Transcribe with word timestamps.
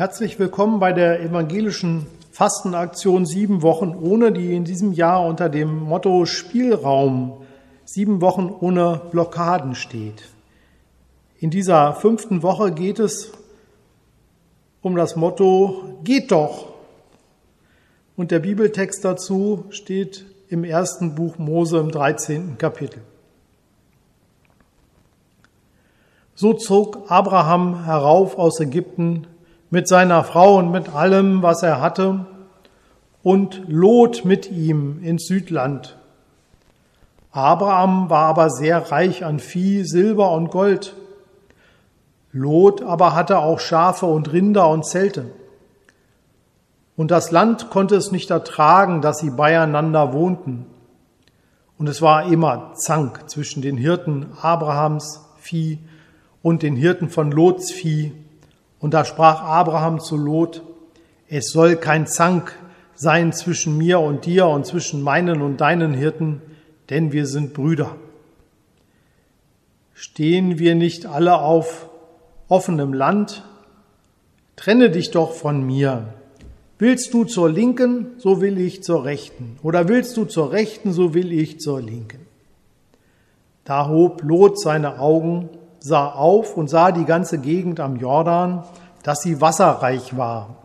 Herzlich 0.00 0.38
willkommen 0.38 0.80
bei 0.80 0.94
der 0.94 1.20
evangelischen 1.20 2.06
Fastenaktion 2.32 3.26
Sieben 3.26 3.60
Wochen 3.60 3.94
ohne, 3.94 4.32
die 4.32 4.56
in 4.56 4.64
diesem 4.64 4.94
Jahr 4.94 5.26
unter 5.26 5.50
dem 5.50 5.78
Motto 5.78 6.24
Spielraum 6.24 7.42
Sieben 7.84 8.22
Wochen 8.22 8.48
ohne 8.48 9.02
Blockaden 9.10 9.74
steht. 9.74 10.30
In 11.38 11.50
dieser 11.50 11.92
fünften 11.92 12.42
Woche 12.42 12.72
geht 12.72 12.98
es 12.98 13.30
um 14.80 14.96
das 14.96 15.16
Motto 15.16 15.98
Geht 16.02 16.32
doch. 16.32 16.72
Und 18.16 18.30
der 18.30 18.38
Bibeltext 18.38 19.04
dazu 19.04 19.64
steht 19.68 20.24
im 20.48 20.64
ersten 20.64 21.14
Buch 21.14 21.36
Mose 21.36 21.76
im 21.76 21.90
13. 21.90 22.56
Kapitel. 22.56 23.02
So 26.34 26.54
zog 26.54 27.10
Abraham 27.10 27.84
herauf 27.84 28.38
aus 28.38 28.60
Ägypten 28.60 29.26
mit 29.70 29.88
seiner 29.88 30.24
Frau 30.24 30.56
und 30.56 30.70
mit 30.70 30.94
allem, 30.94 31.42
was 31.42 31.62
er 31.62 31.80
hatte, 31.80 32.26
und 33.22 33.62
Lot 33.68 34.24
mit 34.24 34.50
ihm 34.50 35.02
ins 35.02 35.26
Südland. 35.26 35.96
Abraham 37.32 38.10
war 38.10 38.26
aber 38.26 38.50
sehr 38.50 38.90
reich 38.90 39.24
an 39.24 39.38
Vieh, 39.38 39.84
Silber 39.84 40.32
und 40.32 40.50
Gold. 40.50 40.94
Lot 42.32 42.82
aber 42.82 43.14
hatte 43.14 43.38
auch 43.38 43.60
Schafe 43.60 44.06
und 44.06 44.32
Rinder 44.32 44.68
und 44.68 44.84
Zelte. 44.84 45.26
Und 46.96 47.10
das 47.10 47.30
Land 47.30 47.70
konnte 47.70 47.96
es 47.96 48.10
nicht 48.10 48.30
ertragen, 48.30 49.00
dass 49.00 49.18
sie 49.18 49.30
beieinander 49.30 50.12
wohnten. 50.12 50.66
Und 51.78 51.88
es 51.88 52.02
war 52.02 52.30
immer 52.30 52.74
Zank 52.74 53.30
zwischen 53.30 53.62
den 53.62 53.76
Hirten 53.76 54.26
Abrahams 54.42 55.24
Vieh 55.38 55.78
und 56.42 56.62
den 56.62 56.76
Hirten 56.76 57.08
von 57.08 57.30
Lots 57.30 57.72
Vieh. 57.72 58.12
Und 58.80 58.94
da 58.94 59.04
sprach 59.04 59.42
Abraham 59.42 60.00
zu 60.00 60.16
Lot, 60.16 60.62
es 61.28 61.50
soll 61.50 61.76
kein 61.76 62.06
Zank 62.06 62.56
sein 62.94 63.32
zwischen 63.32 63.78
mir 63.78 64.00
und 64.00 64.26
dir 64.26 64.46
und 64.46 64.66
zwischen 64.66 65.02
meinen 65.02 65.42
und 65.42 65.60
deinen 65.60 65.94
Hirten, 65.94 66.42
denn 66.88 67.12
wir 67.12 67.26
sind 67.26 67.54
Brüder. 67.54 67.94
Stehen 69.94 70.58
wir 70.58 70.74
nicht 70.74 71.06
alle 71.06 71.38
auf 71.40 71.88
offenem 72.48 72.92
Land? 72.92 73.44
Trenne 74.56 74.90
dich 74.90 75.10
doch 75.10 75.32
von 75.32 75.64
mir. 75.64 76.14
Willst 76.78 77.12
du 77.12 77.24
zur 77.24 77.50
Linken, 77.50 78.12
so 78.16 78.40
will 78.40 78.58
ich 78.58 78.82
zur 78.82 79.04
Rechten. 79.04 79.58
Oder 79.62 79.88
willst 79.88 80.16
du 80.16 80.24
zur 80.24 80.50
Rechten, 80.52 80.92
so 80.92 81.12
will 81.12 81.32
ich 81.32 81.60
zur 81.60 81.80
Linken. 81.82 82.26
Da 83.64 83.88
hob 83.88 84.22
Lot 84.22 84.58
seine 84.58 84.98
Augen 84.98 85.50
sah 85.80 86.10
auf 86.10 86.56
und 86.56 86.68
sah 86.68 86.92
die 86.92 87.04
ganze 87.04 87.38
Gegend 87.38 87.80
am 87.80 87.96
Jordan, 87.96 88.64
dass 89.02 89.22
sie 89.22 89.40
wasserreich 89.40 90.16
war. 90.16 90.56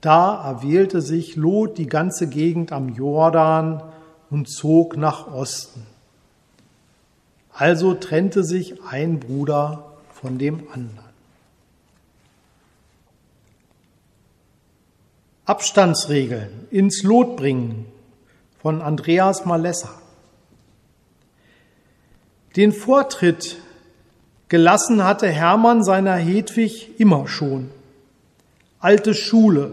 Da 0.00 0.42
erwählte 0.42 1.02
sich 1.02 1.36
Lot 1.36 1.76
die 1.76 1.86
ganze 1.86 2.26
Gegend 2.26 2.72
am 2.72 2.88
Jordan 2.88 3.82
und 4.30 4.48
zog 4.48 4.96
nach 4.96 5.26
Osten. 5.26 5.86
Also 7.52 7.94
trennte 7.94 8.42
sich 8.42 8.82
ein 8.84 9.20
Bruder 9.20 9.92
von 10.12 10.38
dem 10.38 10.66
anderen. 10.72 11.10
Abstandsregeln 15.44 16.68
ins 16.70 17.02
Lot 17.02 17.36
bringen 17.36 17.86
von 18.62 18.80
Andreas 18.80 19.44
Malessa. 19.44 19.90
Den 22.56 22.72
Vortritt 22.72 23.60
Gelassen 24.50 25.04
hatte 25.04 25.28
Hermann 25.28 25.84
seiner 25.84 26.16
Hedwig 26.16 26.98
immer 26.98 27.28
schon. 27.28 27.70
Alte 28.80 29.14
Schule, 29.14 29.70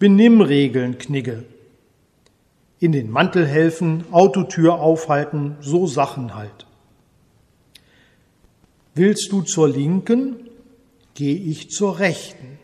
Benimmregeln 0.00 0.98
knigge. 0.98 1.44
In 2.80 2.90
den 2.90 3.08
Mantel 3.08 3.46
helfen, 3.46 4.04
Autotür 4.10 4.80
aufhalten, 4.80 5.56
so 5.60 5.86
Sachen 5.86 6.34
halt. 6.34 6.66
Willst 8.96 9.30
du 9.30 9.42
zur 9.42 9.68
Linken, 9.68 10.34
geh 11.14 11.34
ich 11.34 11.70
zur 11.70 12.00
Rechten, 12.00 12.58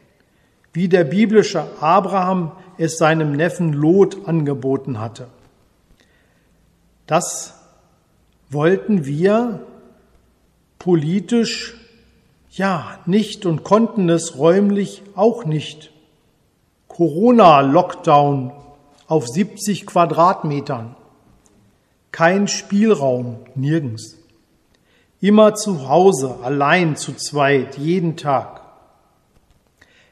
wie 0.72 0.88
der 0.88 1.04
biblische 1.04 1.64
Abraham 1.80 2.50
es 2.78 2.98
seinem 2.98 3.30
Neffen 3.30 3.72
Lot 3.72 4.26
angeboten 4.26 4.98
hatte. 4.98 5.28
Das 7.06 7.54
wollten 8.50 9.06
wir 9.06 9.64
politisch 10.82 11.74
ja 12.50 12.98
nicht 13.06 13.46
und 13.46 13.62
konnten 13.62 14.08
es 14.08 14.36
räumlich 14.36 15.02
auch 15.14 15.44
nicht. 15.44 15.92
Corona-Lockdown 16.88 18.50
auf 19.06 19.28
70 19.28 19.86
Quadratmetern. 19.86 20.96
Kein 22.10 22.48
Spielraum, 22.48 23.36
nirgends. 23.54 24.18
Immer 25.20 25.54
zu 25.54 25.88
Hause, 25.88 26.38
allein, 26.42 26.96
zu 26.96 27.12
zweit, 27.12 27.78
jeden 27.78 28.16
Tag. 28.16 28.62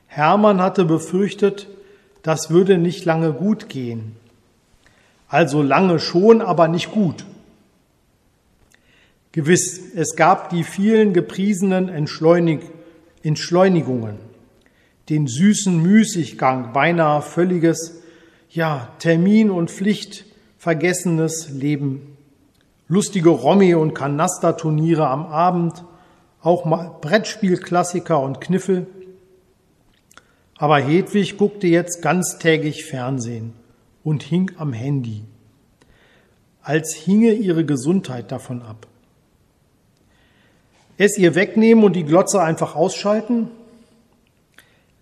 Hermann 0.07 0.63
hatte 0.63 0.85
befürchtet, 0.85 1.67
das 2.23 2.49
würde 2.51 2.79
nicht 2.79 3.05
lange 3.05 3.33
gut 3.33 3.69
gehen. 3.69 4.15
Also 5.29 5.63
lange 5.63 5.99
schon, 5.99 6.41
aber 6.41 6.69
nicht 6.69 6.93
gut. 6.93 7.25
Gewiss, 9.33 9.95
es 9.95 10.17
gab 10.17 10.51
die 10.51 10.65
vielen 10.65 11.13
gepriesenen 11.13 11.89
Entschleunig 11.89 12.63
Entschleunigungen, 13.23 14.19
den 15.09 15.27
süßen 15.27 15.81
Müßiggang, 15.81 16.73
beinahe 16.73 17.23
völliges, 17.23 18.03
ja, 18.49 18.89
Termin- 18.99 19.51
und 19.51 19.71
Pflicht 19.71 20.25
vergessenes 20.59 21.51
Leben, 21.51 22.17
lustige 22.89 23.29
Romy- 23.29 23.75
und 23.75 23.95
Kanasterturniere 23.95 25.07
am 25.07 25.27
Abend, 25.27 25.85
auch 26.43 26.65
mal 26.65 26.97
Brettspielklassiker 27.01 28.21
und 28.21 28.41
Kniffel. 28.41 28.87
Aber 30.57 30.79
Hedwig 30.79 31.37
guckte 31.37 31.67
jetzt 31.67 32.03
ganztägig 32.03 32.85
Fernsehen 32.85 33.53
und 34.03 34.23
hing 34.23 34.51
am 34.57 34.73
Handy, 34.73 35.23
als 36.63 36.95
hinge 36.95 37.33
ihre 37.33 37.65
Gesundheit 37.65 38.33
davon 38.33 38.63
ab 38.63 38.87
es 41.01 41.17
ihr 41.17 41.35
wegnehmen 41.35 41.83
und 41.83 41.95
die 41.95 42.05
Glotze 42.05 42.43
einfach 42.43 42.77
ausschalten? 42.77 43.51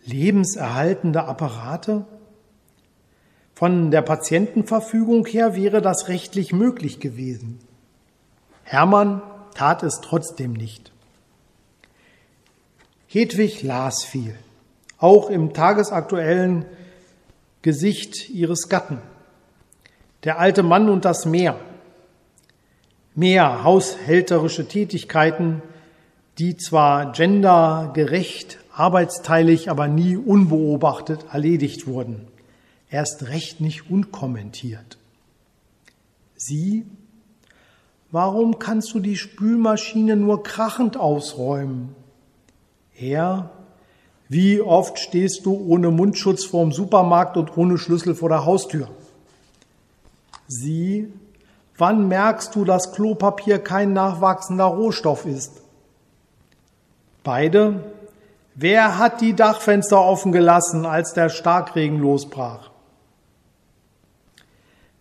Lebenserhaltende 0.05 1.25
Apparate? 1.25 2.05
Von 3.53 3.91
der 3.91 4.03
Patientenverfügung 4.03 5.27
her 5.27 5.57
wäre 5.57 5.83
das 5.83 6.07
rechtlich 6.07 6.53
möglich 6.53 7.01
gewesen. 7.01 7.59
Hermann 8.63 9.23
tat 9.55 9.83
es 9.83 10.01
trotzdem 10.01 10.53
nicht. 10.53 10.93
Hedwig 13.09 13.65
las 13.65 14.05
viel, 14.05 14.37
auch 14.99 15.31
im 15.31 15.53
tagesaktuellen 15.53 16.65
Gesicht 17.63 18.31
ihres 18.31 18.69
Gatten. 18.69 18.99
Der 20.23 20.39
alte 20.39 20.63
Mann 20.63 20.89
und 20.89 21.05
das 21.05 21.27
Meer. 21.27 21.59
Mehr 23.17 23.65
haushälterische 23.65 24.69
Tätigkeiten, 24.69 25.61
die 26.39 26.57
zwar 26.57 27.13
gendergerecht, 27.13 28.59
arbeitsteilig, 28.73 29.71
aber 29.71 29.89
nie 29.89 30.17
unbeobachtet 30.17 31.27
erledigt 31.33 31.87
wurden. 31.87 32.29
Erst 32.91 33.29
recht 33.29 33.61
nicht 33.61 33.91
unkommentiert. 33.91 34.99
Sie? 36.37 36.87
Warum 38.11 38.59
kannst 38.59 38.95
du 38.95 39.01
die 39.01 39.17
Spülmaschine 39.17 40.17
nur 40.17 40.43
krachend 40.43 40.97
ausräumen? 40.97 41.95
Er? 42.97 43.51
Wie 44.29 44.61
oft 44.61 44.99
stehst 44.99 45.45
du 45.45 45.55
ohne 45.55 45.91
Mundschutz 45.91 46.45
vorm 46.45 46.73
Supermarkt 46.73 47.37
und 47.37 47.57
ohne 47.57 47.79
Schlüssel 47.79 48.15
vor 48.15 48.29
der 48.29 48.45
Haustür? 48.45 48.89
Sie? 50.47 51.13
Wann 51.77 52.09
merkst 52.09 52.55
du, 52.55 52.65
dass 52.65 52.93
Klopapier 52.93 53.59
kein 53.59 53.93
nachwachsender 53.93 54.65
Rohstoff 54.65 55.27
ist? 55.27 55.63
Beide. 57.29 57.85
Wer 58.55 58.97
hat 58.97 59.21
die 59.21 59.35
Dachfenster 59.35 60.03
offen 60.03 60.33
gelassen, 60.33 60.87
als 60.87 61.13
der 61.13 61.29
Starkregen 61.29 62.01
losbrach? 62.01 62.71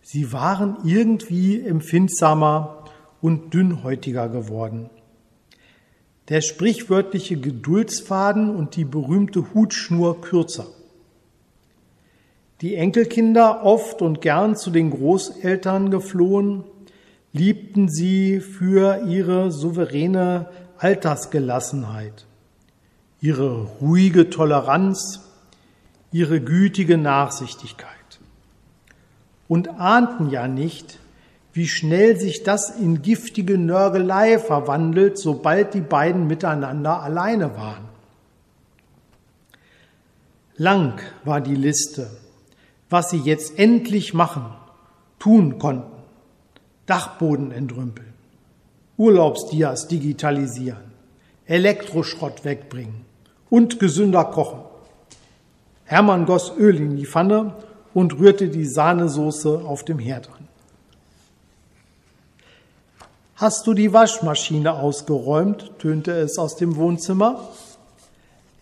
Sie 0.02 0.30
waren 0.30 0.76
irgendwie 0.84 1.58
empfindsamer 1.66 2.84
und 3.22 3.54
dünnhäutiger 3.54 4.28
geworden. 4.28 4.90
Der 6.28 6.42
sprichwörtliche 6.42 7.38
Geduldsfaden 7.38 8.54
und 8.54 8.76
die 8.76 8.84
berühmte 8.84 9.54
Hutschnur 9.54 10.20
kürzer. 10.20 10.66
Die 12.60 12.74
Enkelkinder 12.74 13.64
oft 13.64 14.02
und 14.02 14.20
gern 14.20 14.54
zu 14.54 14.68
den 14.68 14.90
Großeltern 14.90 15.90
geflohen, 15.90 16.64
liebten 17.32 17.88
sie 17.88 18.40
für 18.40 19.02
ihre 19.06 19.50
souveräne 19.50 20.50
Altersgelassenheit. 20.78 22.24
ihre 23.20 23.64
ruhige 23.80 24.30
Toleranz, 24.30 25.20
ihre 26.12 26.40
gütige 26.40 26.96
Nachsichtigkeit 26.96 27.98
und 29.48 29.80
ahnten 29.80 30.30
ja 30.30 30.46
nicht, 30.46 31.00
wie 31.52 31.66
schnell 31.66 32.16
sich 32.16 32.44
das 32.44 32.70
in 32.70 33.02
giftige 33.02 33.58
Nörgelei 33.58 34.38
verwandelt, 34.38 35.18
sobald 35.18 35.74
die 35.74 35.80
beiden 35.80 36.26
miteinander 36.26 37.02
alleine 37.02 37.56
waren. 37.56 37.88
Lang 40.56 41.00
war 41.24 41.40
die 41.40 41.56
Liste, 41.56 42.10
was 42.90 43.10
sie 43.10 43.18
jetzt 43.18 43.58
endlich 43.58 44.14
machen, 44.14 44.44
tun 45.18 45.58
konnten. 45.58 45.96
Dachboden 46.86 47.50
entrümpeln, 47.50 48.12
Urlaubsdias 48.98 49.88
digitalisieren, 49.88 50.92
Elektroschrott 51.46 52.44
wegbringen 52.44 53.06
und 53.48 53.78
gesünder 53.78 54.24
kochen. 54.26 54.60
Hermann 55.84 56.26
goss 56.26 56.52
Öl 56.58 56.76
in 56.76 56.96
die 56.96 57.06
Pfanne 57.06 57.54
und 57.94 58.18
rührte 58.18 58.48
die 58.48 58.66
Sahnesoße 58.66 59.62
auf 59.64 59.84
dem 59.84 59.98
Herd 59.98 60.28
an. 60.28 60.48
Hast 63.36 63.66
du 63.66 63.72
die 63.72 63.92
Waschmaschine 63.92 64.74
ausgeräumt? 64.74 65.70
tönte 65.78 66.10
es 66.10 66.38
aus 66.38 66.56
dem 66.56 66.76
Wohnzimmer. 66.76 67.48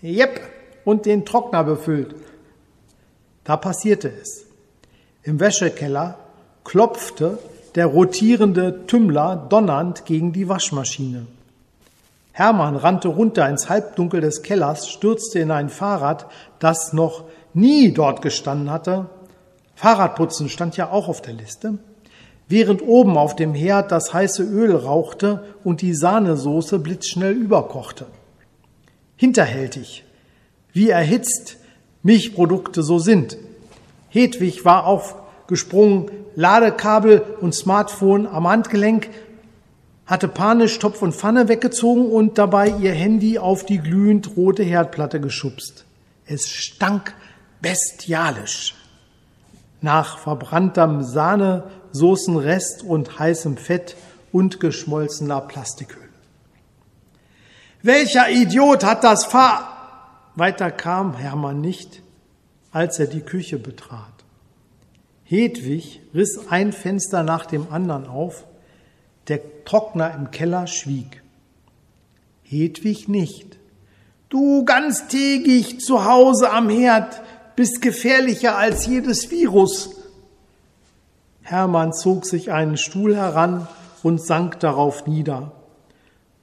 Jep, 0.02 0.40
und 0.86 1.04
den 1.04 1.26
Trockner 1.26 1.64
befüllt. 1.64 2.14
Da 3.44 3.56
passierte 3.58 4.08
es. 4.08 4.46
Im 5.24 5.40
Wäschekeller 5.40 6.18
klopfte 6.64 7.38
der 7.76 7.86
rotierende 7.86 8.86
Tümmler 8.86 9.46
donnernd 9.48 10.06
gegen 10.06 10.32
die 10.32 10.48
Waschmaschine. 10.48 11.26
Hermann 12.32 12.76
rannte 12.76 13.08
runter 13.08 13.48
ins 13.48 13.68
Halbdunkel 13.68 14.22
des 14.22 14.42
Kellers, 14.42 14.88
stürzte 14.88 15.38
in 15.38 15.50
ein 15.50 15.68
Fahrrad, 15.68 16.26
das 16.58 16.92
noch 16.92 17.24
nie 17.54 17.92
dort 17.92 18.22
gestanden 18.22 18.70
hatte. 18.70 19.06
Fahrradputzen 19.74 20.48
stand 20.48 20.76
ja 20.76 20.90
auch 20.90 21.08
auf 21.08 21.20
der 21.20 21.34
Liste. 21.34 21.78
Während 22.48 22.80
oben 22.82 23.18
auf 23.18 23.36
dem 23.36 23.54
Herd 23.54 23.92
das 23.92 24.12
heiße 24.12 24.42
Öl 24.42 24.74
rauchte 24.74 25.44
und 25.64 25.82
die 25.82 25.94
Sahnesoße 25.94 26.78
blitzschnell 26.78 27.32
überkochte. 27.32 28.06
Hinterhältig, 29.16 30.04
wie 30.72 30.90
erhitzt 30.90 31.58
Milchprodukte 32.02 32.82
so 32.82 32.98
sind. 32.98 33.36
Hedwig 34.08 34.64
war 34.64 34.86
aufgesprungen, 35.46 36.10
Ladekabel 36.34 37.22
und 37.40 37.54
Smartphone 37.54 38.26
am 38.26 38.48
Handgelenk, 38.48 39.08
hatte 40.04 40.26
panisch 40.26 40.78
Topf 40.80 41.02
und 41.02 41.14
Pfanne 41.14 41.48
weggezogen 41.48 42.10
und 42.10 42.36
dabei 42.36 42.68
ihr 42.68 42.92
Handy 42.92 43.38
auf 43.38 43.64
die 43.64 43.78
glühend 43.78 44.36
rote 44.36 44.64
Herdplatte 44.64 45.20
geschubst. 45.20 45.84
Es 46.26 46.48
stank 46.48 47.14
bestialisch 47.60 48.74
nach 49.80 50.18
verbranntem 50.18 51.02
Sahnesoßenrest 51.02 52.82
und 52.82 53.18
heißem 53.18 53.56
Fett 53.56 53.96
und 54.32 54.58
geschmolzener 54.58 55.40
Plastikhülle. 55.42 56.08
Welcher 57.82 58.30
Idiot 58.30 58.84
hat 58.84 59.04
das 59.04 59.24
Fahr... 59.24 59.72
Weiter 60.38 60.70
kam 60.70 61.16
Hermann 61.16 61.62
nicht, 61.62 62.02
als 62.70 62.98
er 62.98 63.06
die 63.06 63.22
Küche 63.22 63.58
betrat. 63.58 64.15
Hedwig 65.28 66.00
riss 66.14 66.38
ein 66.50 66.72
Fenster 66.72 67.24
nach 67.24 67.46
dem 67.46 67.72
anderen 67.72 68.06
auf 68.06 68.44
der 69.26 69.64
Trockner 69.64 70.14
im 70.14 70.30
Keller 70.30 70.68
schwieg. 70.68 71.22
Hedwig 72.44 73.08
nicht. 73.08 73.58
Du 74.28 74.64
ganztägig 74.64 75.80
zu 75.80 76.04
Hause 76.04 76.50
am 76.52 76.68
Herd 76.68 77.22
bist 77.56 77.82
gefährlicher 77.82 78.56
als 78.56 78.86
jedes 78.86 79.30
Virus. 79.32 79.96
Hermann 81.42 81.92
zog 81.92 82.24
sich 82.24 82.52
einen 82.52 82.76
Stuhl 82.76 83.16
heran 83.16 83.66
und 84.04 84.24
sank 84.24 84.60
darauf 84.60 85.06
nieder. 85.08 85.52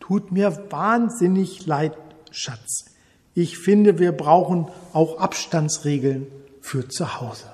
Tut 0.02 0.34
mir 0.34 0.66
wahnsinnig 0.70 1.66
leid, 1.66 1.94
Schatz. 2.32 2.86
Ich 3.34 3.58
finde, 3.58 4.00
wir 4.00 4.12
brauchen 4.12 4.68
auch 4.92 5.20
Abstandsregeln 5.20 6.28
für 6.60 6.90
zu 6.90 7.22
Hause. 7.22 7.53